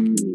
Mm-hmm. 0.00 0.29